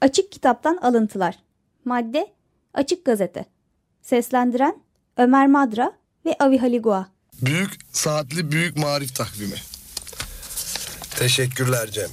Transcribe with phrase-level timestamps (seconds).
[0.00, 1.38] Açık Kitaptan Alıntılar
[1.84, 2.32] Madde
[2.74, 3.44] Açık Gazete
[4.02, 4.82] Seslendiren
[5.16, 5.92] Ömer Madra
[6.24, 7.08] ve Avi Haligua
[7.42, 9.56] Büyük Saatli Büyük Marif Takvimi
[11.18, 12.10] Teşekkürler Cem.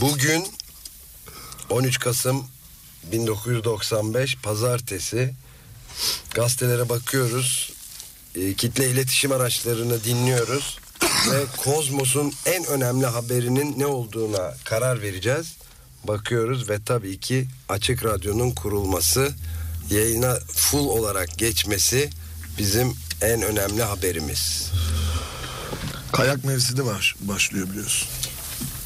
[0.00, 0.44] Bugün
[1.70, 2.46] 13 Kasım
[3.12, 5.34] 1995 Pazartesi
[6.34, 7.72] gazetelere bakıyoruz.
[8.34, 15.56] E, kitle iletişim araçlarını dinliyoruz ve Kozmos'un en önemli haberinin ne olduğuna karar vereceğiz.
[16.04, 19.32] Bakıyoruz ve tabii ki Açık Radyo'nun kurulması,
[19.90, 22.10] yayına full olarak geçmesi
[22.58, 24.70] bizim en önemli haberimiz.
[26.12, 28.08] Kayak mevsimi var, başlıyor biliyorsun.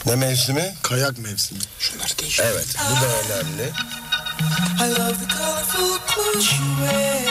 [0.06, 0.74] Ne mevsimi?
[0.82, 1.60] Kayak mevsimi.
[1.78, 2.40] Şunları değiş.
[2.40, 3.72] Evet, bu da önemli.
[4.80, 7.24] I love the colorful clothes you wear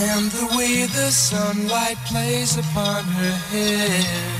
[0.00, 4.39] And the way the sunlight plays upon her hair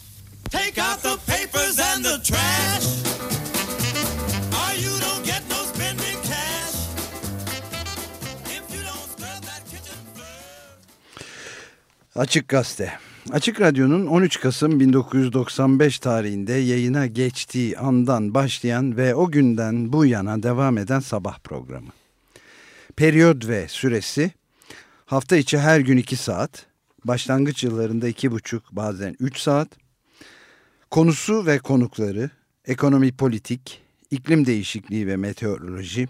[0.51, 3.01] Take out the papers and the trash.
[12.15, 12.93] Açık Gazete.
[13.31, 20.43] Açık Radyo'nun 13 Kasım 1995 tarihinde yayına geçtiği andan başlayan ve o günden bu yana
[20.43, 21.89] devam eden sabah programı.
[22.95, 24.31] Periyod ve süresi
[25.05, 26.65] hafta içi her gün 2 saat,
[27.05, 29.67] başlangıç yıllarında 2,5 bazen 3 saat,
[30.91, 32.29] konusu ve konukları,
[32.65, 36.07] ekonomi politik, iklim değişikliği ve meteoroloji,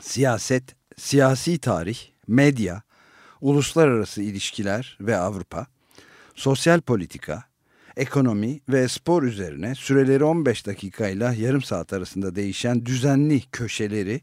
[0.00, 0.64] siyaset,
[0.96, 2.82] siyasi tarih, medya,
[3.40, 5.66] uluslararası ilişkiler ve Avrupa,
[6.34, 7.44] sosyal politika,
[7.96, 14.20] ekonomi ve spor üzerine süreleri 15 dakikayla yarım saat arasında değişen düzenli köşeleri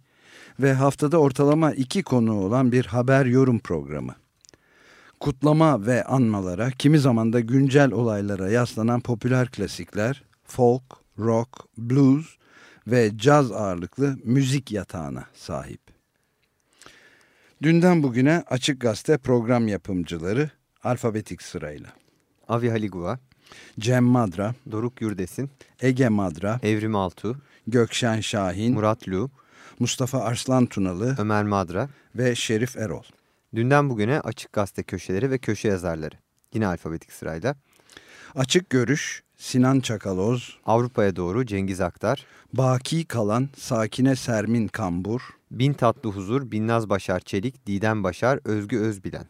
[0.60, 4.16] ve haftada ortalama iki konu olan bir haber yorum programı.
[5.20, 10.84] Kutlama ve anmalara, kimi zaman da güncel olaylara yaslanan popüler klasikler, folk,
[11.20, 12.26] rock, blues
[12.88, 15.82] ve caz ağırlıklı müzik yatağına sahip.
[17.62, 20.50] Dünden bugüne Açık Gazete program yapımcıları
[20.84, 21.90] alfabetik sırayla.
[22.48, 23.20] Avi Haligua,
[23.80, 25.50] Cem Madra, Doruk Yurdesin,
[25.82, 27.38] Ege Madra, Evrim Altu,
[27.68, 29.32] Gökşen Şahin, Murat Lu,
[29.80, 31.90] Mustafa Arslan Tunalı Ömer Madra.
[32.16, 33.04] ve Şerif Erol.
[33.56, 36.16] Dünden bugüne Açık Gazete köşeleri ve köşe yazarları.
[36.54, 37.56] Yine alfabetik sırayla.
[38.36, 45.22] Açık Görüş, Sinan Çakaloz, Avrupa'ya doğru Cengiz Aktar, Baki Kalan, Sakine Sermin Kambur,
[45.52, 49.26] Bin Tatlı Huzur, Binnaz Başar Çelik, Didem Başar, Özgü Özbilen.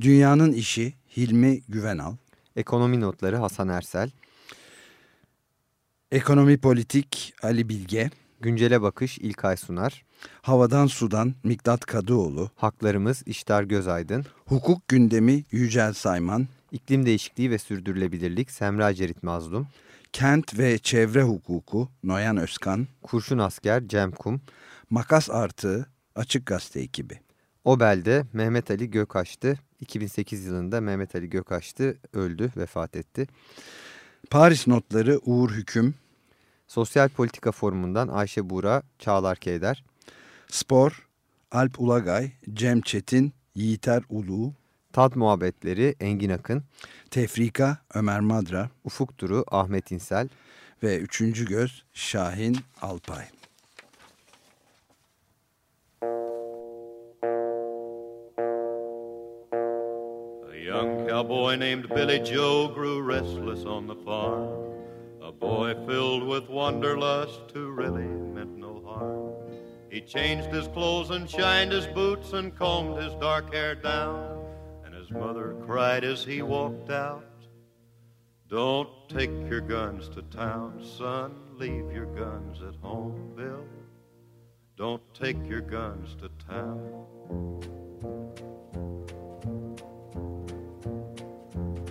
[0.00, 2.16] Dünyanın İşi, Hilmi Güvenal,
[2.56, 4.10] Ekonomi Notları Hasan Ersel,
[6.12, 8.10] Ekonomi Politik Ali Bilge,
[8.40, 10.04] Güncele Bakış İlkay Sunar,
[10.42, 18.50] Havadan Sudan Miktat Kadıoğlu, Haklarımız İştar Gözaydın, Hukuk Gündemi Yücel Sayman, İklim Değişikliği ve Sürdürülebilirlik
[18.50, 19.68] Semra Cerit Mazlum,
[20.12, 24.40] Kent ve Çevre Hukuku Noyan Özkan, Kurşun Asker Cem Kum,
[24.90, 27.20] Makas Artığı Açık Gazete ekibi.
[27.64, 33.26] Obel'de Mehmet Ali Gökaştı, 2008 yılında Mehmet Ali Gökaştı öldü, vefat etti.
[34.30, 35.94] Paris Notları Uğur Hüküm,
[36.66, 39.84] Sosyal Politika Forumu'ndan Ayşe Buğra, Çağlar Keyder,
[40.50, 41.08] Spor,
[41.52, 44.52] Alp Ulagay, Cem Çetin, Yiğiter Ulu,
[44.92, 46.62] Tad Muhabbetleri Engin Akın,
[47.10, 50.28] Tefrika Ömer Madra Ufuk Duru Ahmet İnsel,
[50.82, 53.24] ve Üçüncü Göz Şahin Alpay.
[60.50, 64.48] A young cowboy named Billy Joe grew restless on the farm.
[65.22, 68.27] A boy filled with wanderlust who really
[70.08, 74.44] changed his clothes and shined his boots and combed his dark hair down.
[74.84, 77.24] And his mother cried as he walked out.
[78.48, 81.34] Don't take your guns to town, son.
[81.56, 83.66] Leave your guns at home, Bill.
[84.76, 87.04] Don't take your guns to town.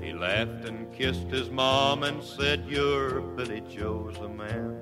[0.02, 4.82] He laughed and kissed his mom and said, You're Billy Joe's a man.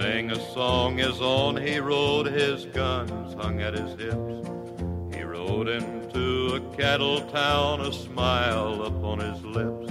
[0.00, 4.46] Sang a song as on he rode, his guns hung at his hips.
[5.14, 9.90] He rode into a cattle town, a smile upon his lips.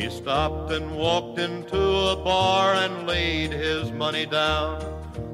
[0.00, 4.80] He stopped and walked into a bar and laid his money down.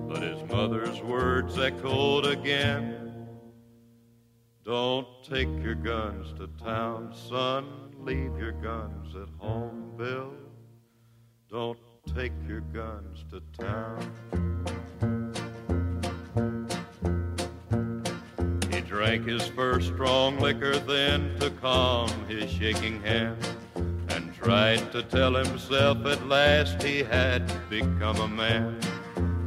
[0.08, 2.94] But his mother's words echoed again.
[4.64, 7.66] Don't take your guns to town, son.
[7.99, 10.32] Leave your guns at home, Bill.
[11.50, 11.78] Don't
[12.14, 14.12] take your guns to town.
[18.70, 23.37] He drank his first strong liquor then to calm his shaking hand
[24.08, 28.78] and tried to tell himself at last he had become a man.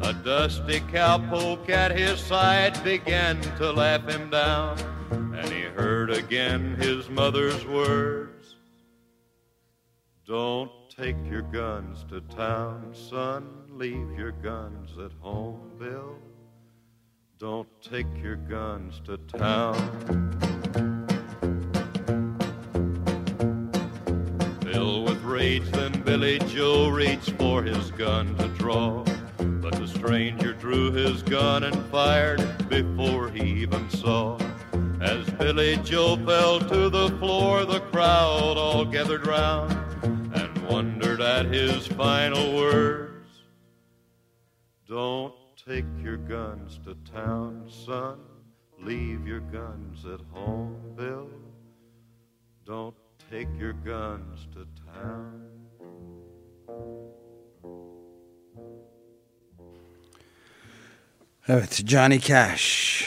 [0.03, 4.77] A dusty cowpoke at his side began to laugh him down,
[5.11, 8.55] and he heard again his mother's words.
[10.25, 13.47] Don't take your guns to town, son.
[13.69, 16.17] Leave your guns at home, Bill.
[17.39, 19.75] Don't take your guns to town.
[24.63, 29.03] Filled with rage, then Billy Joe reached for his gun to draw.
[29.37, 34.37] But the stranger drew his gun and fired before he even saw.
[34.99, 39.90] As Billy Joe fell to the floor, the crowd all gathered round
[40.71, 43.27] wondered at his final words.
[44.87, 45.33] Don't
[45.67, 48.19] take your guns to town, son.
[48.79, 51.29] Leave your guns at home, Bill.
[52.65, 52.95] Don't
[53.29, 55.41] take your guns to town.
[61.47, 63.03] Evet, Johnny Cash.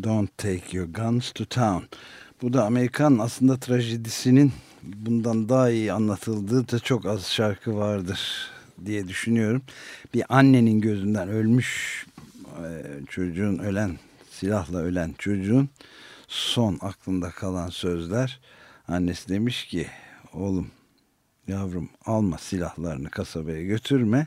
[0.00, 1.88] Don't take your guns to town.
[2.42, 4.52] Bu da Amerikan aslında trajedisinin
[4.82, 8.50] bundan daha iyi anlatıldığı da çok az şarkı vardır
[8.86, 9.62] diye düşünüyorum.
[10.14, 12.06] Bir annenin gözünden ölmüş
[12.64, 13.98] e, çocuğun ölen
[14.30, 15.68] silahla ölen çocuğun
[16.28, 18.40] son aklında kalan sözler.
[18.88, 19.86] Annesi demiş ki
[20.32, 20.70] oğlum
[21.48, 24.26] yavrum alma silahlarını kasabaya götürme.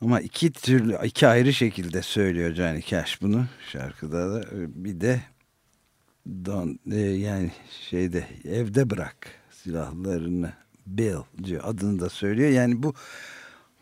[0.00, 5.22] Ama iki türlü iki ayrı şekilde söylüyor Johnny Cash bunu şarkıda da bir de
[6.26, 7.50] don, e, yani
[7.90, 9.16] şeyde evde bırak
[9.50, 10.52] silahlarını
[10.86, 12.50] Bill diyor adını da söylüyor.
[12.50, 12.94] Yani bu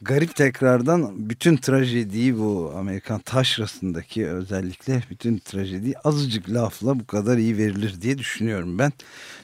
[0.03, 7.59] garip tekrardan bütün trajediyi bu Amerikan taşrasındaki özellikle bütün trajediyi azıcık lafla bu kadar iyi
[7.59, 8.93] verilir diye düşünüyorum ben.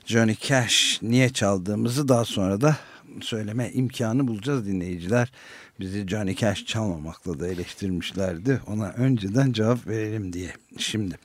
[0.05, 2.77] Johnny Cash niye çaldığımızı daha sonra da
[3.21, 5.33] söyleme imkanı bulacağız dinleyiciler.
[5.81, 8.61] Bizi Johnny Cash çalmamakla da eleştirmişlerdi.
[8.67, 10.53] Ona önceden cevap verelim diye.
[10.79, 11.19] Şimdi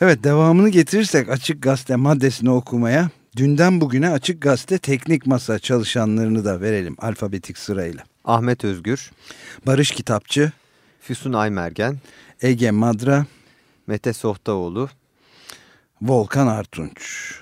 [0.00, 6.60] evet devamını getirirsek Açık Gazete maddesini okumaya dünden bugüne Açık Gazete teknik masa çalışanlarını da
[6.60, 8.04] verelim alfabetik sırayla.
[8.24, 9.10] Ahmet Özgür,
[9.66, 10.52] Barış Kitapçı,
[11.00, 11.98] Füsun Aymergen,
[12.42, 13.26] Ege Madra,
[13.86, 14.88] Mete Sohtaoğlu.
[16.02, 17.32] Volkan Artunç.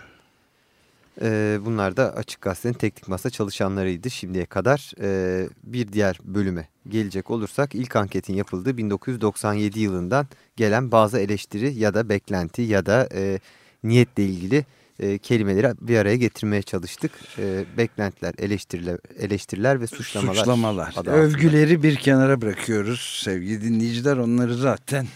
[1.22, 4.92] Ee, bunlar da Açık Gazete'nin teknik masa çalışanlarıydı şimdiye kadar.
[5.00, 11.94] Ee, bir diğer bölüme gelecek olursak ilk anketin yapıldığı 1997 yılından gelen bazı eleştiri ya
[11.94, 13.40] da beklenti ya da e,
[13.84, 14.64] niyetle ilgili
[15.00, 17.12] e, kelimeleri bir araya getirmeye çalıştık.
[17.38, 20.34] E, beklentiler, eleştiriler, eleştiriler ve suçlamalar.
[20.34, 20.88] Suçlamalar.
[20.88, 21.10] altında.
[21.10, 24.16] Övgüleri bir kenara bırakıyoruz sevgili dinleyiciler.
[24.16, 25.06] Onları zaten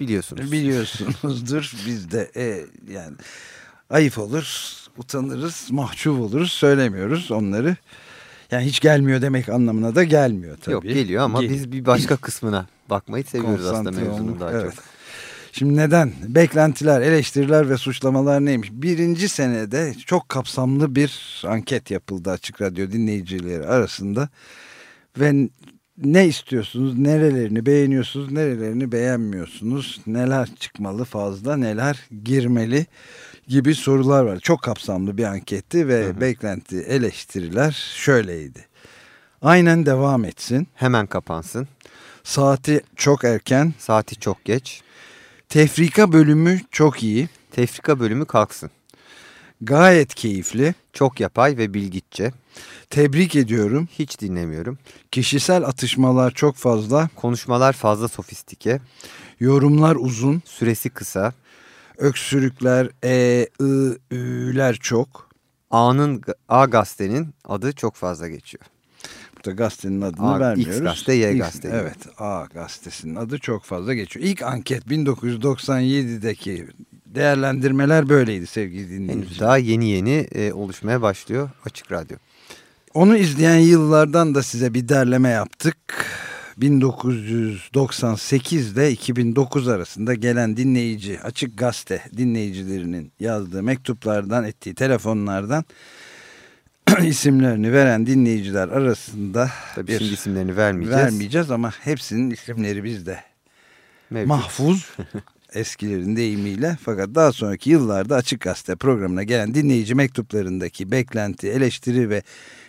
[0.00, 0.52] Biliyorsunuz.
[0.52, 1.72] biliyorsunuzdur.
[1.86, 3.16] Biz de e, yani
[3.90, 7.76] ayıp olur, utanırız, mahcup oluruz, söylemiyoruz onları.
[8.50, 10.74] Yani hiç gelmiyor demek anlamına da gelmiyor tabii.
[10.74, 14.74] Yok geliyor ama Gel- biz bir başka kısmına bakmayı seviyoruz aslında mevzunun daha evet.
[14.74, 14.84] çok.
[15.52, 16.12] Şimdi neden?
[16.28, 18.68] Beklentiler, eleştiriler ve suçlamalar neymiş?
[18.72, 24.28] Birinci senede çok kapsamlı bir anket yapıldı Açık Radyo dinleyicileri arasında.
[25.18, 25.48] Ve
[26.04, 32.86] ne istiyorsunuz, nerelerini beğeniyorsunuz, nerelerini beğenmiyorsunuz, neler çıkmalı fazla, neler girmeli
[33.48, 34.40] gibi sorular var.
[34.40, 38.66] Çok kapsamlı bir anketti ve beklenti, eleştiriler şöyleydi.
[39.42, 40.68] Aynen devam etsin.
[40.74, 41.68] Hemen kapansın.
[42.24, 43.74] Saati çok erken.
[43.78, 44.82] Saati çok geç.
[45.48, 47.28] Tefrika bölümü çok iyi.
[47.50, 48.70] Tefrika bölümü kalksın.
[49.60, 50.74] Gayet keyifli.
[50.92, 52.32] Çok yapay ve bilgiççe.
[52.90, 53.88] Tebrik ediyorum.
[53.98, 54.78] Hiç dinlemiyorum.
[55.10, 57.08] Kişisel atışmalar çok fazla.
[57.16, 58.80] Konuşmalar fazla sofistike.
[59.40, 60.42] Yorumlar uzun.
[60.44, 61.32] Süresi kısa.
[61.98, 65.28] Öksürükler, e, ı, ü'ler çok.
[65.70, 68.64] A'nın A gazetenin adı çok fazla geçiyor.
[69.36, 70.76] Burada gazetenin adını A, vermiyoruz.
[70.76, 71.68] X gazete, Y X- gazete.
[71.68, 74.26] Evet A gazetesinin adı çok fazla geçiyor.
[74.26, 76.66] İlk anket 1997'deki
[77.06, 79.40] değerlendirmeler böyleydi sevgili Henüz dinleyiciler.
[79.40, 82.16] daha yeni yeni e, oluşmaya başlıyor Açık Radyo.
[82.94, 85.76] Onu izleyen yıllardan da size bir derleme yaptık.
[86.60, 95.64] 1998 ile 2009 arasında gelen dinleyici, açık gazete dinleyicilerinin yazdığı mektuplardan, ettiği telefonlardan
[97.04, 101.04] isimlerini veren dinleyiciler arasında Tabii bir şimdi isimlerini vermeyeceğiz.
[101.04, 103.20] vermeyeceğiz ama hepsinin isimleri bizde
[104.10, 104.28] Mevcut.
[104.28, 104.90] mahfuz
[105.54, 112.22] eskilerin deyimiyle fakat daha sonraki yıllarda Açık Gazete programına gelen dinleyici mektuplarındaki beklenti, eleştiri ve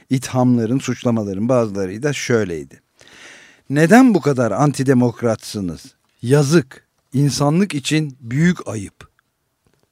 [0.09, 2.81] ithamların, suçlamaların bazıları da şöyleydi.
[3.69, 5.85] Neden bu kadar antidemokratsınız?
[6.21, 6.87] Yazık.
[7.13, 9.09] İnsanlık için büyük ayıp.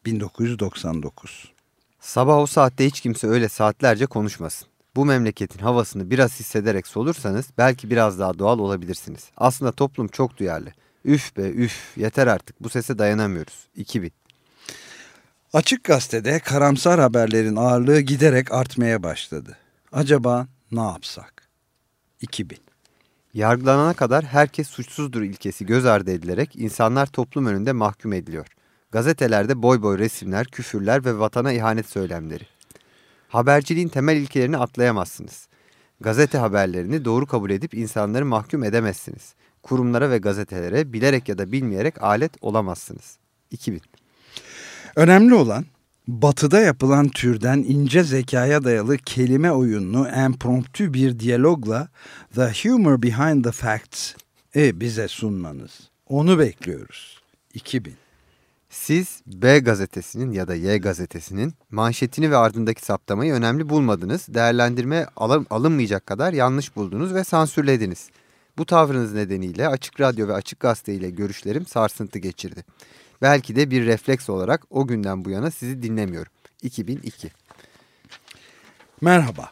[0.05, 1.51] 1999.
[1.99, 4.67] Sabah o saatte hiç kimse öyle saatlerce konuşmasın.
[4.95, 9.23] Bu memleketin havasını biraz hissederek solursanız belki biraz daha doğal olabilirsiniz.
[9.37, 10.69] Aslında toplum çok duyarlı.
[11.05, 13.67] Üf be üf yeter artık bu sese dayanamıyoruz.
[13.75, 14.11] 2000.
[15.53, 19.57] Açık Gazete'de karamsar haberlerin ağırlığı giderek artmaya başladı.
[19.91, 21.47] Acaba ne yapsak?
[22.21, 22.66] 2000.
[23.37, 28.47] Yargılanana kadar herkes suçsuzdur ilkesi göz ardı edilerek insanlar toplum önünde mahkum ediliyor.
[28.91, 32.43] Gazetelerde boy boy resimler, küfürler ve vatana ihanet söylemleri.
[33.27, 35.47] Haberciliğin temel ilkelerini atlayamazsınız.
[35.99, 39.33] Gazete haberlerini doğru kabul edip insanları mahkum edemezsiniz.
[39.63, 43.17] Kurumlara ve gazetelere bilerek ya da bilmeyerek alet olamazsınız.
[43.51, 43.81] 2000.
[44.95, 45.65] Önemli olan
[46.07, 51.87] batıda yapılan türden ince zekaya dayalı kelime oyunlu impromptu bir diyalogla
[52.35, 54.13] The Humor Behind the Facts
[54.55, 55.71] e bize sunmanız.
[56.09, 57.21] Onu bekliyoruz.
[57.53, 57.93] 2000.
[58.69, 65.47] Siz B gazetesinin ya da Y gazetesinin manşetini ve ardındaki saptamayı önemli bulmadınız, değerlendirme alın,
[65.49, 68.09] alınmayacak kadar yanlış buldunuz ve sansürlediniz.
[68.57, 72.63] Bu tavrınız nedeniyle Açık Radyo ve Açık Gazete ile görüşlerim sarsıntı geçirdi.
[73.21, 76.31] Belki de bir refleks olarak o günden bu yana sizi dinlemiyorum.
[76.63, 77.29] 2002
[79.01, 79.49] Merhaba.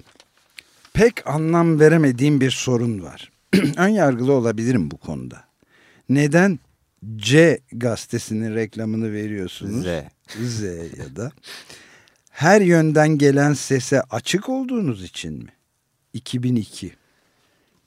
[0.94, 3.32] Pek anlam veremediğim bir sorun var.
[3.78, 5.44] Ön yargılı olabilirim bu konuda.
[6.10, 6.60] Neden
[7.16, 9.86] C gazetesinin reklamını veriyorsunuz?
[9.86, 9.88] Z.
[10.42, 10.64] Z
[10.98, 11.32] ya da.
[12.30, 15.50] Her yönden gelen sese açık olduğunuz için mi?
[16.14, 16.96] 2002.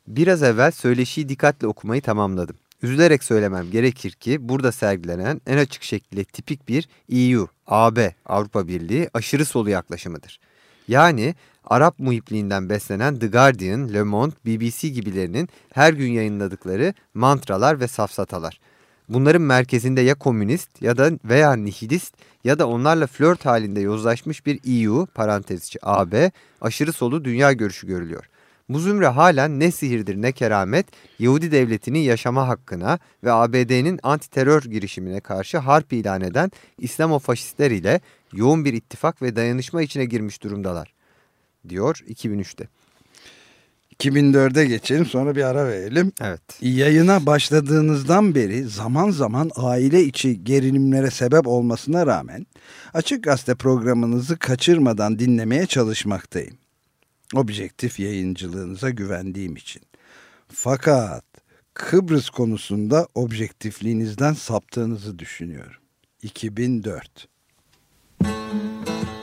[0.07, 2.57] Biraz evvel söyleşiyi dikkatle okumayı tamamladım.
[2.83, 9.09] Üzülerek söylemem gerekir ki burada sergilenen en açık şekilde tipik bir EU, AB, Avrupa Birliği
[9.15, 10.41] aşırı solu yaklaşımıdır.
[10.89, 17.89] Yani Arap muhipliğinden beslenen The Guardian, Le Monde, BBC gibilerinin her gün yayınladıkları mantralar ve
[17.89, 18.61] safsatalar.
[19.09, 24.61] Bunların merkezinde ya komünist ya da veya nihilist ya da onlarla flört halinde yozlaşmış bir
[24.67, 26.31] EU, parantez AB,
[26.61, 28.29] aşırı solu dünya görüşü görülüyor.
[28.69, 30.87] Bu zümre halen ne sihirdir ne keramet
[31.19, 38.01] Yahudi devletinin yaşama hakkına ve ABD'nin antiterör girişimine karşı harp ilan eden İslamofaşistler ile
[38.33, 40.95] yoğun bir ittifak ve dayanışma içine girmiş durumdalar,
[41.69, 42.69] diyor 2003'te.
[43.99, 46.13] 2004'e geçelim sonra bir ara verelim.
[46.21, 46.41] Evet.
[46.61, 52.47] Yayına başladığınızdan beri zaman zaman aile içi gerilimlere sebep olmasına rağmen
[52.95, 56.68] Açık Gazete programınızı kaçırmadan dinlemeye çalışmaktayım.
[57.35, 59.83] Objektif yayıncılığınıza güvendiğim için.
[60.49, 61.25] Fakat
[61.75, 65.81] Kıbrıs konusunda objektifliğinizden saptığınızı düşünüyorum.
[66.23, 67.29] 2004
[68.23, 69.18] Lambaya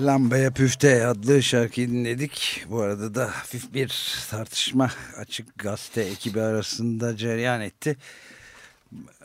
[0.00, 2.64] Lambaya Püfte adlı şarkıyı dinledik.
[2.70, 7.96] Bu arada da hafif bir tartışma açık gazete ekibi arasında cereyan etti.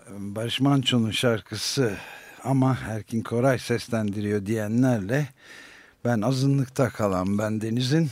[0.09, 1.97] Barış Manço'nun şarkısı
[2.43, 5.29] ama Erkin Koray seslendiriyor diyenlerle
[6.05, 8.09] ben azınlıkta kalan ben Deniz'in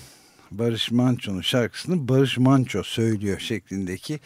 [0.51, 4.19] Barış Manço'nun şarkısını Barış Manço söylüyor şeklindeki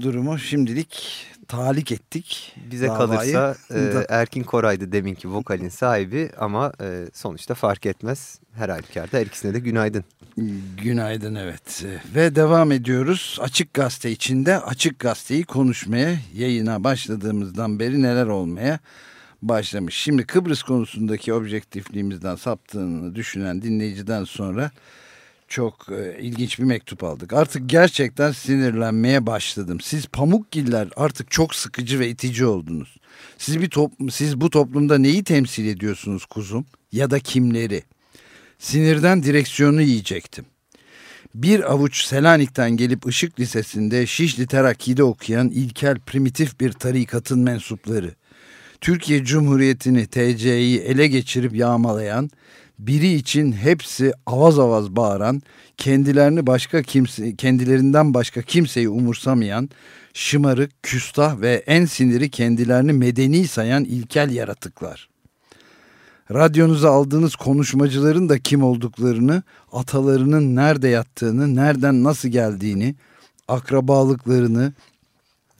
[0.00, 2.56] durumu şimdilik talik ettik.
[2.70, 3.32] Bize davayı.
[3.32, 8.40] kalırsa e, Erkin Koray'dı deminki vokalin sahibi ama e, sonuçta fark etmez.
[8.54, 10.04] Her halükarda her ikisine de günaydın.
[10.82, 11.84] Günaydın evet.
[12.14, 13.38] Ve devam ediyoruz.
[13.42, 18.78] Açık Gazete içinde Açık Gazete'yi konuşmaya yayına başladığımızdan beri neler olmaya
[19.42, 19.94] başlamış.
[19.94, 24.70] Şimdi Kıbrıs konusundaki objektifliğimizden saptığını düşünen dinleyiciden sonra
[25.48, 27.32] çok e, ilginç bir mektup aldık.
[27.32, 29.80] Artık gerçekten sinirlenmeye başladım.
[29.80, 32.96] Siz pamukgiller artık çok sıkıcı ve itici oldunuz.
[33.38, 37.82] Siz bir top, siz bu toplumda neyi temsil ediyorsunuz kuzum ya da kimleri?
[38.58, 40.44] Sinirden direksiyonu yiyecektim.
[41.34, 48.14] Bir avuç Selanik'ten gelip Işık Lisesi'nde Şişli Terakki'de okuyan ilkel primitif bir tarikatın mensupları.
[48.80, 52.30] Türkiye Cumhuriyeti'ni TC'yi ele geçirip yağmalayan,
[52.78, 55.42] biri için hepsi avaz avaz bağıran,
[55.76, 59.70] kendilerini başka kimse, kendilerinden başka kimseyi umursamayan,
[60.14, 65.08] şımarık, küstah ve en siniri kendilerini medeni sayan ilkel yaratıklar.
[66.32, 72.94] Radyonuza aldığınız konuşmacıların da kim olduklarını, atalarının nerede yattığını, nereden nasıl geldiğini,
[73.48, 74.72] akrabalıklarını,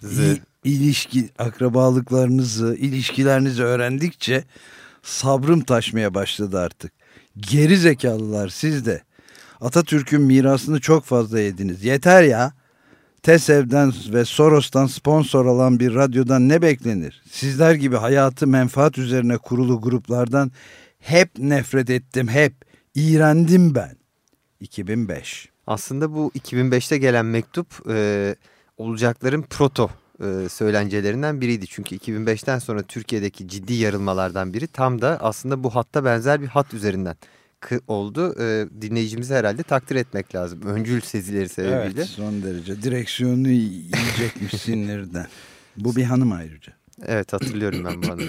[0.03, 4.45] il- ilişki akrabalıklarınızı, ilişkilerinizi öğrendikçe
[5.03, 6.98] sabrım taşmaya başladı artık.
[7.41, 9.03] Geri zekalılar siz de.
[9.61, 11.85] Atatürk'ün mirasını çok fazla yediniz.
[11.85, 12.53] Yeter ya.
[13.23, 17.23] TESEV'den ve Soros'tan sponsor alan bir radyodan ne beklenir?
[17.31, 20.53] Sizler gibi hayatı menfaat üzerine kurulu gruplardan
[20.99, 22.55] hep nefret ettim, hep.
[22.95, 23.97] İğrendim ben.
[24.61, 25.49] 2005.
[25.67, 28.35] Aslında bu 2005'te gelen mektup e,
[28.77, 31.67] olacakların proto e, söylencelerinden biriydi.
[31.67, 36.75] Çünkü 2005'ten sonra Türkiye'deki ciddi yarılmalardan biri tam da aslında bu hatta benzer bir hat
[36.75, 37.17] üzerinden
[37.89, 38.35] oldu.
[38.41, 40.63] E, dinleyicimizi herhalde takdir etmek lazım.
[40.63, 42.01] Öncül sezileri sebebiyle.
[42.01, 42.83] Evet, son derece.
[42.83, 45.27] Direksiyonu yiyecekmiş sinirden.
[45.77, 46.73] Bu bir hanım ayrıca.
[47.07, 48.23] Evet hatırlıyorum ben bunu.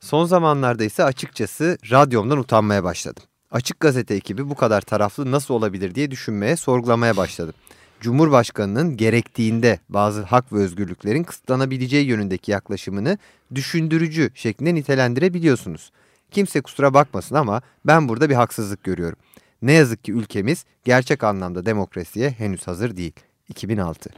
[0.00, 3.22] Son zamanlarda ise açıkçası radyomdan utanmaya başladım.
[3.50, 7.54] Açık Gazete ekibi bu kadar taraflı nasıl olabilir diye düşünmeye, sorgulamaya başladım.
[8.00, 13.18] Cumhurbaşkanının gerektiğinde bazı hak ve özgürlüklerin kısıtlanabileceği yönündeki yaklaşımını
[13.54, 15.92] düşündürücü şeklinde nitelendirebiliyorsunuz.
[16.30, 19.18] Kimse kusura bakmasın ama ben burada bir haksızlık görüyorum.
[19.62, 23.12] Ne yazık ki ülkemiz gerçek anlamda demokrasiye henüz hazır değil.
[23.48, 24.10] 2006.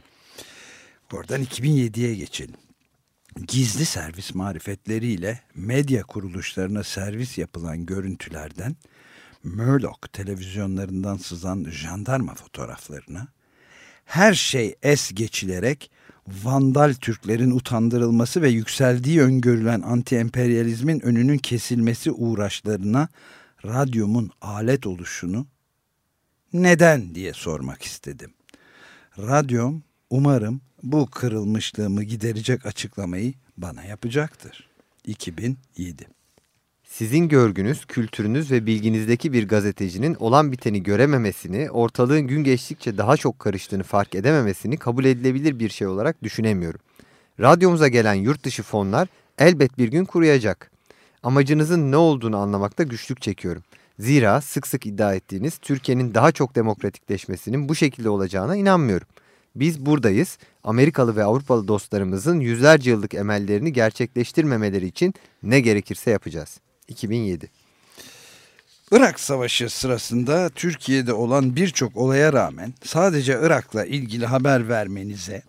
[1.11, 2.55] Buradan 2007'ye geçelim.
[3.47, 8.75] Gizli servis marifetleriyle medya kuruluşlarına servis yapılan görüntülerden
[9.43, 13.27] Murdoch televizyonlarından sızan jandarma fotoğraflarına
[14.05, 15.91] her şey es geçilerek
[16.27, 23.07] Vandal Türklerin utandırılması ve yükseldiği öngörülen anti-emperyalizmin önünün kesilmesi uğraşlarına
[23.65, 25.47] radyomun alet oluşunu
[26.53, 28.33] neden diye sormak istedim.
[29.17, 34.69] Radyom umarım bu kırılmışlığımı giderecek açıklamayı bana yapacaktır.
[35.05, 36.07] 2007
[36.91, 43.39] Sizin görgünüz, kültürünüz ve bilginizdeki bir gazetecinin olan biteni görememesini, ortalığın gün geçtikçe daha çok
[43.39, 46.79] karıştığını fark edememesini kabul edilebilir bir şey olarak düşünemiyorum.
[47.39, 50.71] Radyomuza gelen yurt dışı fonlar elbet bir gün kuruyacak.
[51.23, 53.63] Amacınızın ne olduğunu anlamakta güçlük çekiyorum.
[53.99, 59.07] Zira sık sık iddia ettiğiniz Türkiye'nin daha çok demokratikleşmesinin bu şekilde olacağına inanmıyorum.
[59.55, 60.37] Biz buradayız.
[60.63, 66.59] Amerikalı ve Avrupalı dostlarımızın yüzlerce yıllık emellerini gerçekleştirmemeleri için ne gerekirse yapacağız.
[66.87, 67.51] 2007
[68.91, 75.43] Irak Savaşı sırasında Türkiye'de olan birçok olaya rağmen sadece Irak'la ilgili haber vermenize,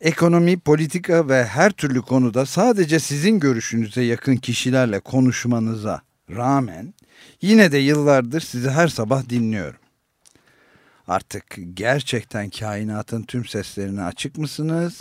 [0.00, 6.94] ekonomi, politika ve her türlü konuda sadece sizin görüşünüze yakın kişilerle konuşmanıza rağmen
[7.42, 9.80] yine de yıllardır sizi her sabah dinliyorum.
[11.08, 15.00] Artık gerçekten kainatın tüm seslerine açık mısınız?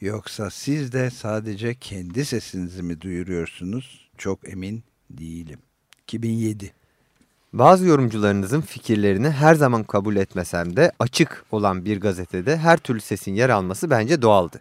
[0.00, 4.03] Yoksa siz de sadece kendi sesinizi mi duyuruyorsunuz?
[4.18, 5.58] Çok emin değilim.
[6.02, 6.72] 2007
[7.52, 13.34] Bazı yorumcularınızın fikirlerini her zaman kabul etmesem de açık olan bir gazetede her türlü sesin
[13.34, 14.60] yer alması bence doğaldı.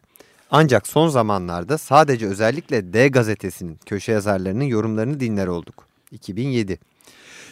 [0.52, 5.88] Ancak son zamanlarda sadece özellikle D gazetesinin köşe yazarlarının yorumlarını dinler olduk.
[6.12, 6.80] 2007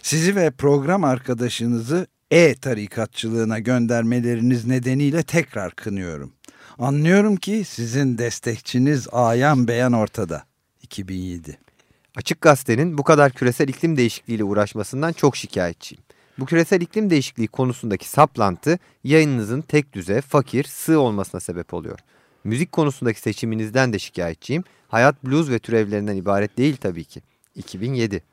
[0.02, 6.34] Sizi ve program arkadaşınızı e-tarikatçılığına göndermeleriniz nedeniyle tekrar kınıyorum.
[6.80, 10.44] Anlıyorum ki sizin destekçiniz ayan beyan ortada.
[10.82, 11.58] 2007
[12.16, 16.04] Açık Gazete'nin bu kadar küresel iklim değişikliğiyle uğraşmasından çok şikayetçiyim.
[16.40, 22.00] Bu küresel iklim değişikliği konusundaki saplantı yayınınızın tek düze, fakir, sığ olmasına sebep oluyor.
[22.44, 24.64] Müzik konusundaki seçiminizden de şikayetçiyim.
[24.88, 27.22] Hayat blues ve türevlerinden ibaret değil tabii ki.
[27.56, 28.24] 2007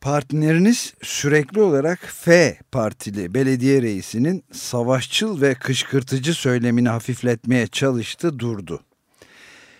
[0.00, 8.80] Partneriniz sürekli olarak F partili belediye reisinin savaşçıl ve kışkırtıcı söylemini hafifletmeye çalıştı durdu.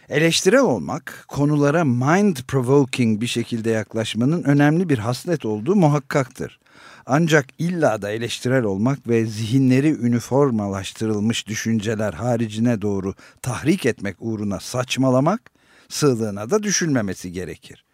[0.08, 6.60] Eleştirel olmak, konulara mind provoking bir şekilde yaklaşmanın önemli bir haslet olduğu muhakkaktır.
[7.06, 15.50] Ancak illa da eleştirel olmak ve zihinleri üniformalaştırılmış düşünceler haricine doğru tahrik etmek uğruna saçmalamak,
[15.88, 17.84] sığlığına da düşünmemesi gerekir.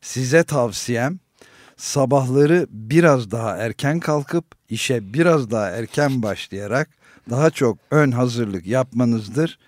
[0.00, 1.18] Size tavsiyem
[1.76, 6.88] sabahları biraz daha erken kalkıp işe biraz daha erken başlayarak
[7.30, 9.58] daha çok ön hazırlık yapmanızdır.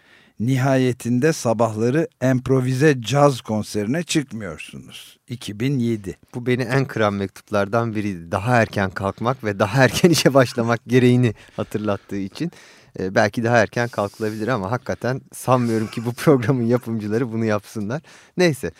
[0.41, 5.19] Nihayetinde sabahları improvize caz konserine çıkmıyorsunuz.
[5.29, 6.17] 2007.
[6.35, 8.33] Bu beni en kıran mektuplardan biriydi.
[8.33, 12.53] Daha erken kalkmak ve daha erken işe başlamak gereğini hatırlattığı için.
[12.99, 18.03] Ee, belki daha erken kalkılabilir ama hakikaten sanmıyorum ki bu programın yapımcıları bunu yapsınlar.
[18.37, 18.71] Neyse.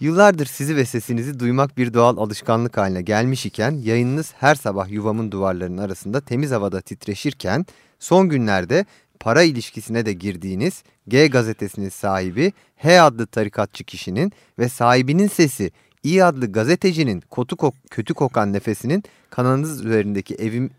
[0.00, 5.32] Yıllardır sizi ve sesinizi duymak bir doğal alışkanlık haline gelmiş iken yayınınız her sabah yuvamın
[5.32, 7.66] duvarlarının arasında temiz havada titreşirken
[7.98, 8.84] son günlerde
[9.20, 15.70] para ilişkisine de girdiğiniz G gazetesinin sahibi H adlı tarikatçı kişinin ve sahibinin sesi
[16.04, 20.70] İ adlı gazetecinin kotu kok kötü kokan nefesinin kanalınız üzerindeki evim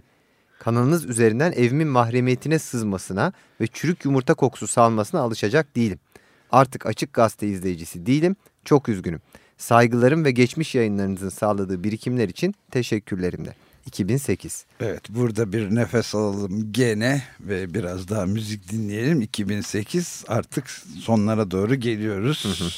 [0.60, 6.00] kanalınız üzerinden evimin mahremiyetine sızmasına ve çürük yumurta kokusu salmasına alışacak değilim.
[6.52, 8.36] Artık açık gazete izleyicisi değilim.
[8.66, 9.22] Çok üzgünüm.
[9.58, 13.54] Saygılarım ve geçmiş yayınlarınızın sağladığı birikimler için teşekkürlerimle.
[13.88, 14.66] 2008.
[14.80, 19.22] Evet burada bir nefes alalım gene ve biraz daha müzik dinleyelim.
[19.22, 20.70] 2008 artık
[21.00, 22.46] sonlara doğru geliyoruz.
[22.46, 22.70] Hı hı.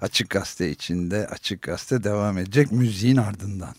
[0.00, 3.74] Açık Gazete içinde Açık Gazete devam edecek müziğin ardından.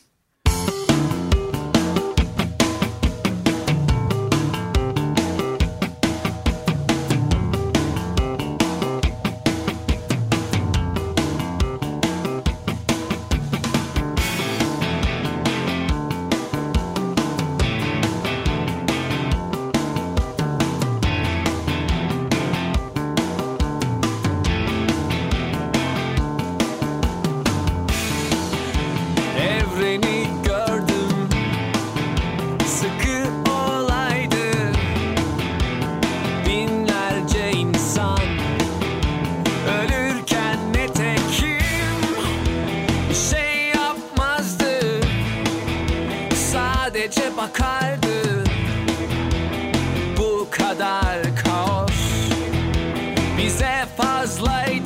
[46.84, 48.44] sadece bakardı
[50.18, 51.92] Bu kadar kaos
[53.38, 54.83] Bize fazlaydı.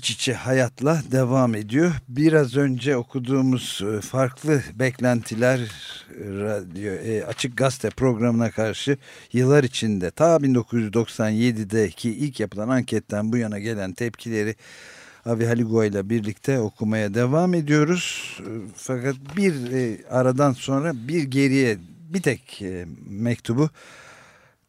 [0.00, 1.92] İç içe hayatla devam ediyor.
[2.08, 5.68] Biraz önce okuduğumuz e, farklı beklentiler e,
[6.18, 8.96] radyo e, açık gazete programına karşı
[9.32, 14.54] yıllar içinde ta 1997'deki ilk yapılan anketten bu yana gelen tepkileri
[15.24, 18.38] Avi Haligo ile birlikte okumaya devam ediyoruz.
[18.76, 19.54] Fakat bir
[20.10, 22.62] aradan sonra bir geriye bir tek
[23.08, 23.70] mektubu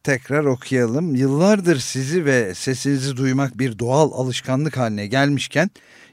[0.04, 1.14] tekrar okuyalım.
[1.14, 5.70] Yıllardır sizi ve sesinizi duymak bir doğal alışkanlık haline gelmişken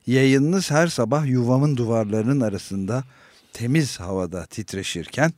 [0.07, 3.03] yayınınız her sabah yuvamın duvarlarının arasında
[3.53, 5.33] temiz havada titreşirken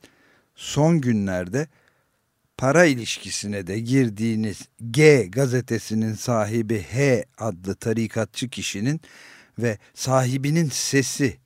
[0.54, 1.66] son günlerde
[2.56, 9.00] para ilişkisine de girdiğiniz G gazetesinin sahibi H adlı tarikatçı kişinin
[9.58, 11.41] ve sahibinin sesi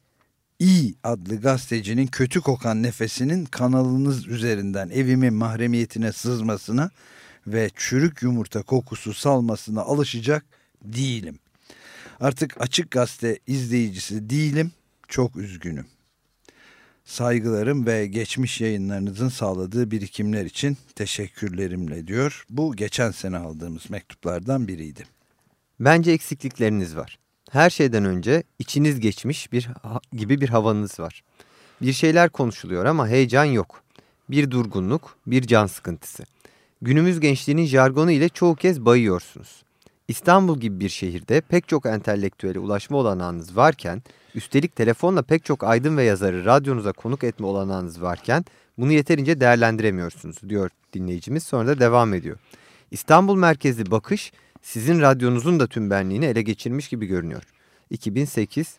[0.60, 6.90] İ adlı gazetecinin kötü kokan nefesinin kanalınız üzerinden evimin mahremiyetine sızmasına
[7.46, 10.44] ve çürük yumurta kokusu salmasına alışacak
[10.84, 11.38] değilim.
[12.20, 14.72] Artık açık gazete izleyicisi değilim,
[15.08, 15.86] çok üzgünüm.
[17.04, 22.44] Saygılarım ve geçmiş yayınlarınızın sağladığı birikimler için teşekkürlerimle diyor.
[22.50, 25.04] Bu geçen sene aldığımız mektuplardan biriydi.
[25.80, 27.18] Bence eksiklikleriniz var.
[27.56, 29.68] Her şeyden önce içiniz geçmiş bir
[30.12, 31.22] gibi bir havanız var.
[31.82, 33.82] Bir şeyler konuşuluyor ama heyecan yok.
[34.30, 36.24] Bir durgunluk, bir can sıkıntısı.
[36.82, 39.62] Günümüz gençliğinin jargonu ile çoğu kez bayıyorsunuz.
[40.08, 44.02] İstanbul gibi bir şehirde pek çok entelektüele ulaşma olanağınız varken,
[44.34, 48.44] üstelik telefonla pek çok aydın ve yazarı radyonuza konuk etme olanağınız varken
[48.78, 52.38] bunu yeterince değerlendiremiyorsunuz diyor dinleyicimiz sonra da devam ediyor.
[52.90, 54.32] İstanbul merkezli bakış
[54.66, 57.42] sizin radyonuzun da tüm benliğini ele geçirmiş gibi görünüyor.
[57.90, 58.76] 2008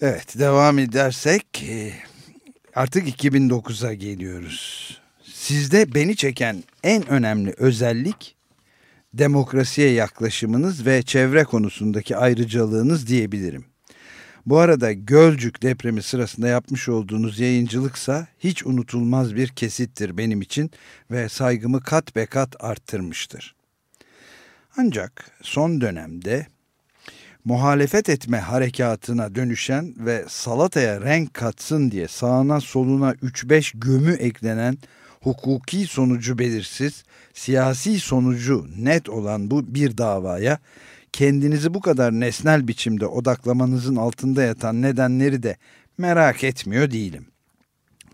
[0.00, 1.92] Evet devam edersek e,
[2.74, 5.00] artık 2009'a geliyoruz.
[5.22, 8.36] Sizde beni çeken en önemli özellik
[9.14, 13.64] demokrasiye yaklaşımınız ve çevre konusundaki ayrıcalığınız diyebilirim.
[14.46, 20.70] Bu arada Gölcük depremi sırasında yapmış olduğunuz yayıncılıksa hiç unutulmaz bir kesittir benim için
[21.10, 23.55] ve saygımı kat be kat arttırmıştır.
[24.78, 26.46] Ancak son dönemde
[27.44, 34.78] muhalefet etme harekatına dönüşen ve salataya renk katsın diye sağına soluna 3-5 gömü eklenen
[35.22, 40.58] hukuki sonucu belirsiz, siyasi sonucu net olan bu bir davaya
[41.12, 45.56] kendinizi bu kadar nesnel biçimde odaklamanızın altında yatan nedenleri de
[45.98, 47.26] merak etmiyor değilim.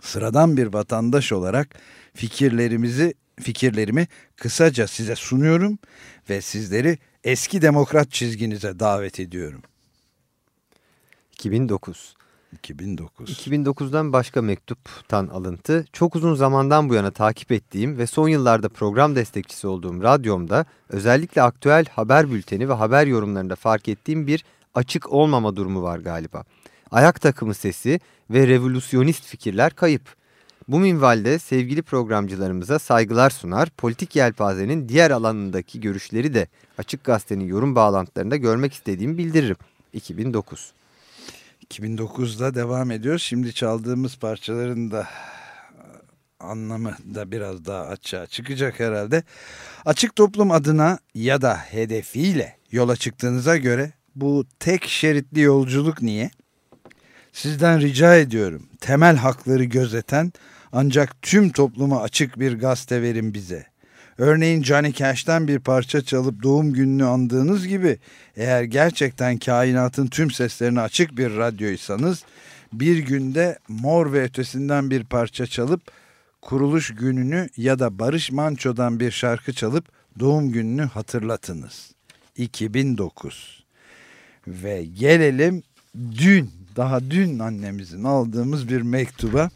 [0.01, 1.69] Sıradan bir vatandaş olarak
[2.15, 5.79] fikirlerimizi fikirlerimi kısaca size sunuyorum
[6.31, 9.63] ve sizleri eski demokrat çizginize davet ediyorum.
[11.33, 12.15] 2009
[12.53, 13.31] 2009.
[13.31, 15.85] 2009'dan başka mektuptan alıntı.
[15.93, 21.43] Çok uzun zamandan bu yana takip ettiğim ve son yıllarda program destekçisi olduğum radyomda özellikle
[21.43, 26.45] aktüel haber bülteni ve haber yorumlarında fark ettiğim bir açık olmama durumu var galiba.
[26.91, 30.22] Ayak takımı sesi ve revolüsyonist fikirler kayıp.
[30.69, 36.49] Bu minvalde sevgili programcılarımıza saygılar sunar, politik yelpazenin diğer alanındaki görüşleri de
[36.79, 39.57] Açık Gazete'nin yorum bağlantılarında görmek istediğimi bildiririm.
[39.93, 40.73] 2009
[41.71, 43.19] 2009'da devam ediyor.
[43.19, 45.09] Şimdi çaldığımız parçaların da
[46.41, 49.23] anlamı da biraz daha açığa çıkacak herhalde.
[49.85, 56.31] Açık toplum adına ya da hedefiyle yola çıktığınıza göre bu tek şeritli yolculuk niye?
[57.33, 58.67] Sizden rica ediyorum.
[58.81, 60.33] Temel hakları gözeten
[60.73, 63.67] ancak tüm topluma açık bir gazete verin bize.
[64.19, 67.99] Örneğin Johnny Cash'ten bir parça çalıp doğum gününü andığınız gibi
[68.37, 72.25] eğer gerçekten kainatın tüm seslerine açık bir radyoysanız
[72.73, 75.83] bir günde mor ve ötesinden bir parça çalıp
[76.43, 79.85] kuruluş gününü ya da Barış Manço'dan bir şarkı çalıp
[80.19, 81.93] doğum gününü hatırlatınız.
[82.37, 83.65] 2009
[84.47, 85.63] ve gelelim
[85.97, 89.51] dün daha dün annemizin aldığımız bir mektuba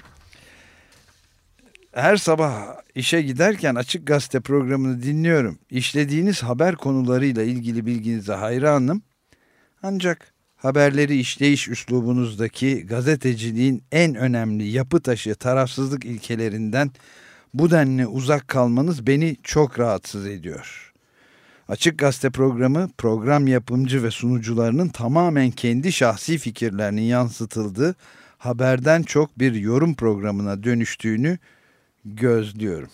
[1.92, 5.58] her sabah işe giderken açık gazete programını dinliyorum.
[5.70, 9.02] İşlediğiniz haber konularıyla ilgili bilginize hayranım.
[9.82, 16.90] Ancak haberleri işleyiş üslubunuzdaki gazeteciliğin en önemli yapı taşı tarafsızlık ilkelerinden
[17.54, 20.85] bu denli uzak kalmanız beni çok rahatsız ediyor.
[21.68, 27.94] Açık Gazete programı program yapımcı ve sunucularının tamamen kendi şahsi fikirlerinin yansıtıldığı
[28.38, 31.38] haberden çok bir yorum programına dönüştüğünü
[32.04, 32.88] gözlüyorum.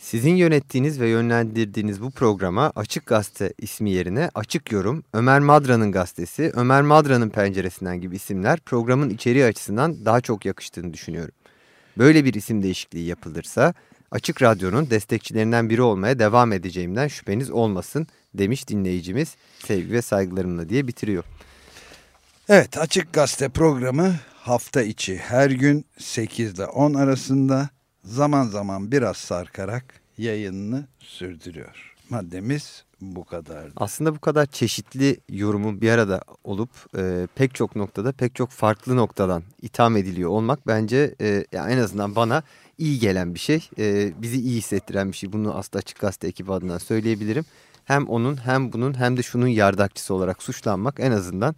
[0.00, 6.52] Sizin yönettiğiniz ve yönlendirdiğiniz bu programa Açık Gazete ismi yerine Açık Yorum, Ömer Madra'nın gazetesi,
[6.54, 11.34] Ömer Madra'nın penceresinden gibi isimler programın içeriği açısından daha çok yakıştığını düşünüyorum.
[11.98, 13.74] Böyle bir isim değişikliği yapılırsa
[14.10, 19.34] Açık Radyo'nun destekçilerinden biri olmaya devam edeceğimden şüpheniz olmasın demiş dinleyicimiz
[19.66, 21.24] sevgi ve saygılarımla diye bitiriyor.
[22.48, 27.68] Evet Açık Gazete programı hafta içi her gün 8 ile 10 arasında
[28.04, 29.84] zaman zaman biraz sarkarak
[30.18, 31.94] yayınını sürdürüyor.
[32.10, 33.72] Maddemiz bu kadardı.
[33.76, 38.96] Aslında bu kadar çeşitli yorumun bir arada olup e, pek çok noktada pek çok farklı
[38.96, 42.42] noktadan itham ediliyor olmak bence e, yani en azından bana
[42.80, 43.68] iyi gelen bir şey.
[43.78, 45.32] E, bizi iyi hissettiren bir şey.
[45.32, 47.44] Bunu aslında Açık Gazete ekibi adına söyleyebilirim.
[47.84, 51.54] Hem onun hem bunun hem de şunun yardakçısı olarak suçlanmak en azından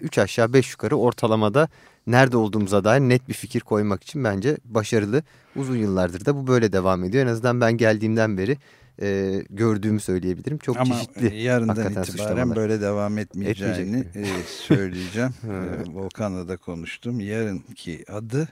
[0.00, 1.68] 3 aşağı 5 yukarı ortalamada
[2.06, 5.22] nerede olduğumuza dair net bir fikir koymak için bence başarılı.
[5.56, 7.26] Uzun yıllardır da bu böyle devam ediyor.
[7.26, 8.58] En azından ben geldiğimden beri
[9.02, 10.58] e, gördüğümü söyleyebilirim.
[10.58, 12.56] Çok Ama çeşitli yarından itibaren suçlamalar.
[12.56, 15.30] böyle devam etmeyeceğini e, söyleyeceğim.
[15.44, 17.20] E, Volkan'la da konuştum.
[17.20, 18.48] Yarınki adı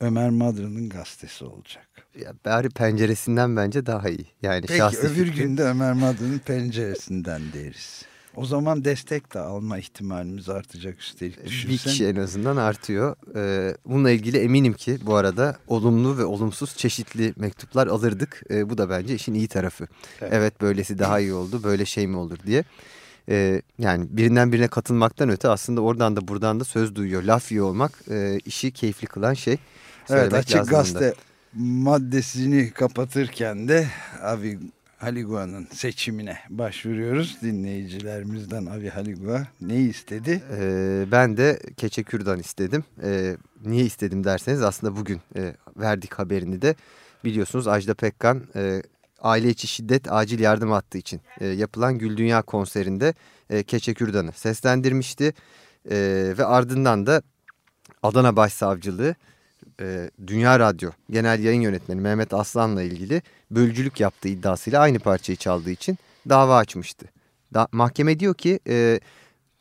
[0.00, 1.86] Ömer Madra'nın gazetesi olacak.
[2.20, 4.26] Ya bari penceresinden bence daha iyi.
[4.42, 8.02] Yani Peki şahsi öbür fikrim- günde Ömer Madra'nın penceresinden deriz.
[8.36, 11.76] O zaman destek de alma ihtimalimiz artacak üstelik bir düşünsen.
[11.90, 13.16] kişi en azından artıyor.
[13.36, 18.42] Ee, bununla ilgili eminim ki bu arada olumlu ve olumsuz çeşitli mektuplar alırdık.
[18.50, 19.86] Ee, bu da bence işin iyi tarafı.
[20.20, 20.32] Evet.
[20.34, 20.60] Evet.
[20.60, 22.64] böylesi daha iyi oldu, böyle şey mi olur diye.
[23.28, 27.22] Ee, yani birinden birine katılmaktan öte aslında oradan da buradan da söz duyuyor.
[27.22, 29.56] Laf yiyor olmak e, işi keyifli kılan şey.
[30.10, 31.14] Evet açık gazete
[31.54, 33.86] maddesini kapatırken de
[34.22, 34.58] Avi
[34.98, 37.38] Haligua'nın seçimine başvuruyoruz.
[37.42, 40.42] Dinleyicilerimizden Avi Haligua ne istedi?
[40.58, 42.84] Ee, ben de Keçe Kürdan istedim.
[43.02, 46.74] Ee, niye istedim derseniz aslında bugün e, verdik haberini de.
[47.24, 48.82] Biliyorsunuz Ajda Pekkan e,
[49.20, 53.14] aile içi şiddet acil yardım hattı için e, yapılan Gül Dünya konserinde
[53.50, 55.34] e, Keçe Kürdan'ı seslendirmişti.
[55.90, 55.96] E,
[56.38, 57.22] ve ardından da
[58.02, 59.14] Adana Başsavcılığı
[59.80, 65.70] e, Dünya Radyo Genel Yayın Yönetmeni Mehmet Aslan'la ilgili bölücülük yaptığı iddiasıyla aynı parçayı çaldığı
[65.70, 67.06] için dava açmıştı.
[67.54, 69.00] Da, mahkeme diyor ki e,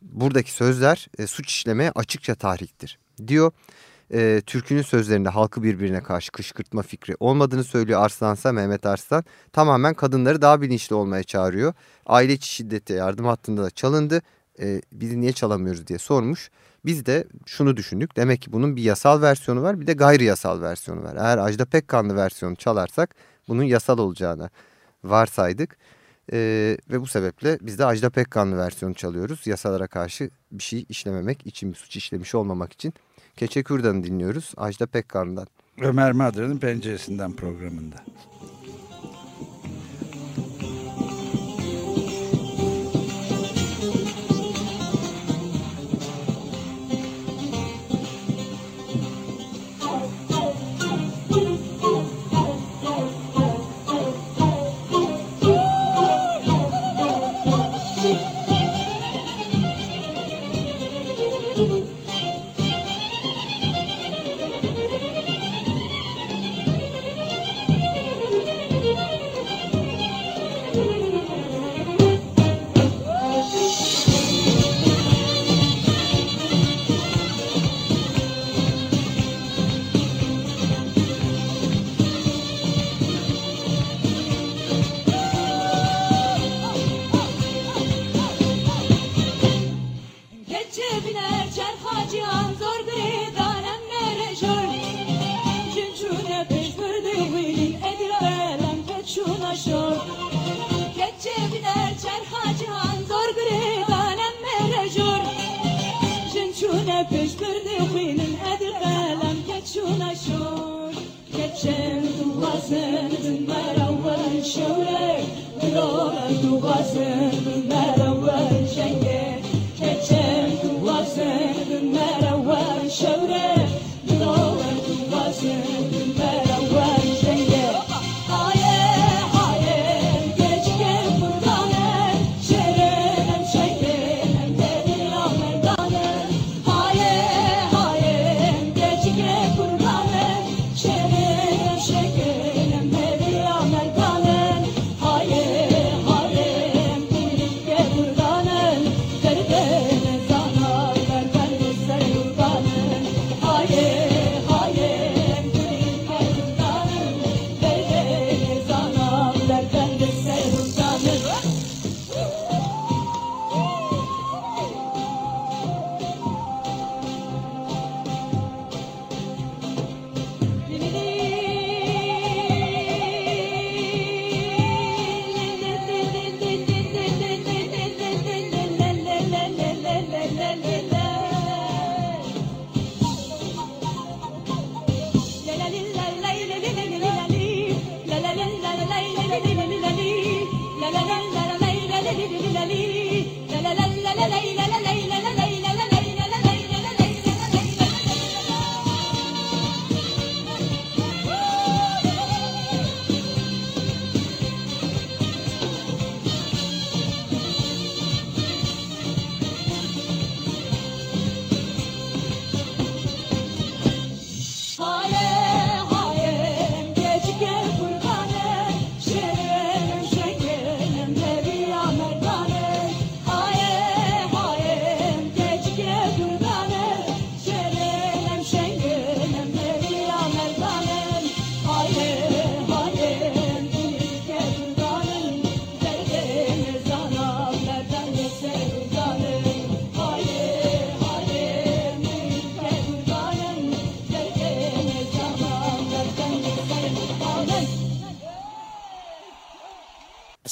[0.01, 2.99] buradaki sözler e, suç işlemeye açıkça tahriktir.
[3.27, 3.51] Diyor
[4.13, 9.23] e, türkünün sözlerinde halkı birbirine karşı kışkırtma fikri olmadığını söylüyor Arslansa Mehmet Arslan.
[9.53, 11.73] Tamamen kadınları daha bilinçli olmaya çağırıyor.
[12.05, 14.21] Aile içi şiddete yardım hattında da çalındı.
[14.59, 16.49] E, biz niye çalamıyoruz diye sormuş.
[16.85, 18.15] Biz de şunu düşündük.
[18.15, 21.15] Demek ki bunun bir yasal versiyonu var bir de gayri yasal versiyonu var.
[21.15, 23.15] Eğer Ajda Pekkanlı versiyonu çalarsak
[23.47, 24.49] bunun yasal olacağını
[25.03, 25.77] varsaydık.
[26.33, 29.47] Ee, ve bu sebeple biz de Ajda Pekkanlı versiyonu çalıyoruz.
[29.47, 32.93] Yasalara karşı bir şey işlememek için bir suç işlemiş olmamak için.
[33.37, 35.47] Keçe Kürdan'ı dinliyoruz Ajda Pekkan'dan.
[35.81, 37.95] Ömer Madra'nın penceresinden programında.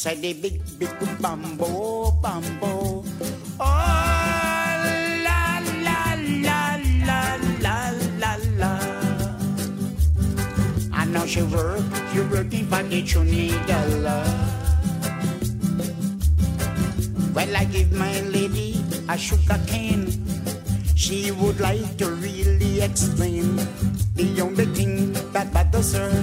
[0.07, 0.89] Said the big, big
[1.19, 3.03] bamboo, bamboo.
[3.59, 3.67] Oh,
[5.19, 6.15] la, la,
[6.47, 8.71] la, la, la, la, la.
[10.95, 11.83] And now she work,
[12.13, 13.51] she working for the.
[17.35, 18.79] Well, I give my lady
[19.09, 20.07] a sugar cane.
[20.95, 23.57] She would like to really explain
[24.15, 26.16] the only thing that bothers her.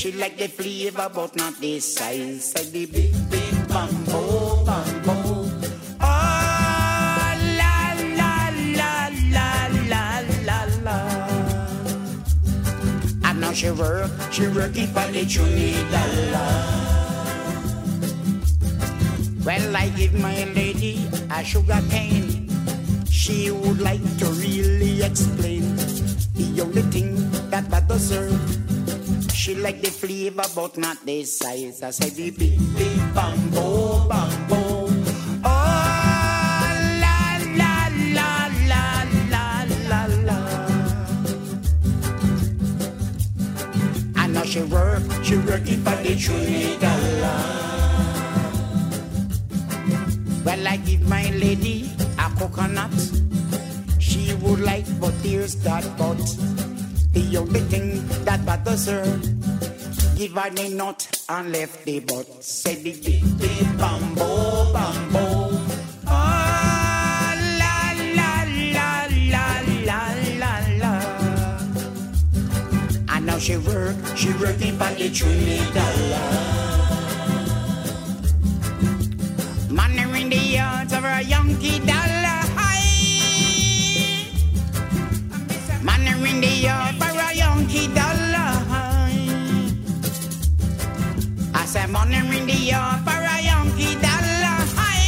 [0.00, 2.54] She like the flavor, but not the size.
[2.56, 5.44] Like the big, big bamboo, bamboo.
[6.00, 8.48] Oh, la, la,
[8.80, 10.96] la, la, la, la, la.
[13.28, 15.92] And now she work, she working for the Trinidad.
[19.44, 22.48] Well, I give my lady a sugar cane.
[23.04, 28.39] She would like to really explain the only thing that bothers her.
[29.40, 31.82] She like the flavor, but not the size.
[31.82, 34.92] I say the big, big bamboo, bamboo.
[35.42, 36.68] Oh,
[37.00, 40.38] la, la, la, la, la, la, la.
[44.14, 47.00] I know she work, she working for the Trinidad.
[50.44, 52.92] Well, I give my lady a coconut.
[53.98, 56.59] She would like, but here's that but.
[57.20, 59.04] The only thing that bothers her,
[60.16, 62.42] give her the nut and left the butt.
[62.42, 65.58] Say the big, big bamboo, bamboo.
[66.06, 68.32] Ah, la, la,
[68.74, 69.44] la, la,
[69.86, 70.00] la,
[70.40, 70.94] la, la.
[73.14, 75.96] And now she work, she working for the Trinidad.
[79.70, 82.38] Money in the yards of a Yankee dollar.
[85.82, 86.94] Money in the yard
[87.70, 89.70] for a Yankee dollar high.
[91.54, 95.06] I said money in the yard for a Yankee dollar high.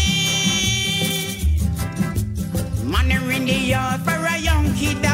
[2.85, 5.12] Money in the yard for a Yankee dollar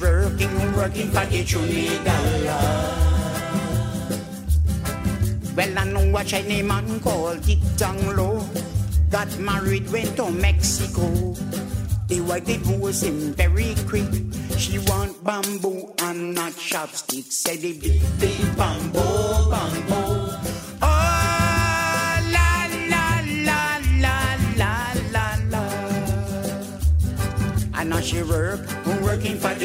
[0.00, 3.10] working, working for the Trinidad.
[5.56, 8.44] Well, I know a Chinese man called Dick Tang Lo.
[9.10, 11.34] Got married, went to Mexico.
[12.08, 14.08] The wife divorced him very quick.
[14.56, 17.36] She want bamboo and not chopsticks.
[17.36, 19.29] Said the big, big bamboo.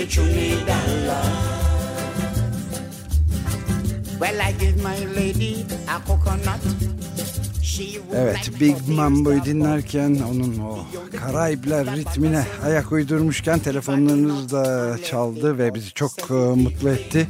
[0.06, 1.26] Working for the Trinidad.
[4.20, 6.62] Well, I give my lady a coconut.
[7.62, 10.78] She would Evet Big Mambo'yu dinlerken onun o
[11.18, 17.28] Karayipler ritmine ayak uydurmuşken telefonlarınız da çaldı ve bizi çok e, mutlu etti.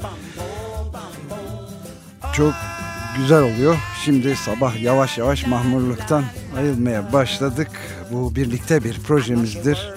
[2.34, 2.54] Çok
[3.18, 3.78] güzel oluyor.
[4.04, 6.24] Şimdi sabah yavaş yavaş mahmurluktan
[6.58, 7.70] ayılmaya başladık.
[8.12, 9.94] Bu birlikte bir projemizdir.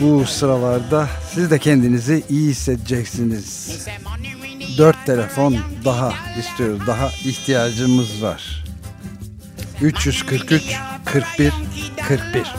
[0.00, 3.78] Bu sıralarda siz de kendinizi iyi hissedeceksiniz.
[4.78, 6.86] Dört telefon daha istiyoruz.
[6.86, 8.64] Daha ihtiyacımız var.
[9.80, 11.52] 343 41
[12.08, 12.54] 41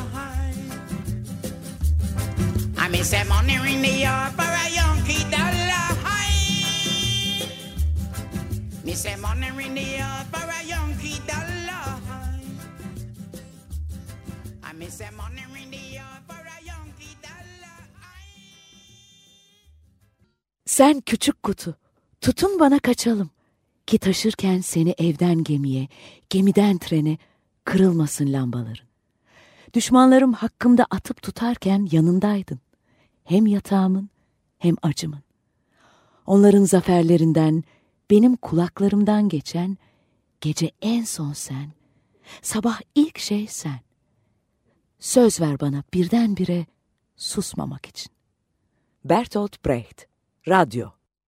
[14.66, 15.44] I miss a money
[20.76, 21.76] Sen küçük kutu,
[22.21, 23.30] tutun bana kaçalım.
[23.88, 25.88] Ki taşırken seni evden gemiye,
[26.30, 27.17] gemiden trene
[27.63, 28.88] kırılmasın lambaların.
[29.73, 32.59] Düşmanlarım hakkımda atıp tutarken yanındaydın.
[33.23, 34.09] Hem yatağımın
[34.57, 35.23] hem acımın.
[36.26, 37.63] Onların zaferlerinden,
[38.09, 39.78] benim kulaklarımdan geçen,
[40.41, 41.71] gece en son sen,
[42.41, 43.80] sabah ilk şey sen.
[44.99, 46.65] Söz ver bana birdenbire
[47.15, 48.11] susmamak için.
[49.05, 50.14] Bertolt Brecht,
[50.47, 50.91] Radyo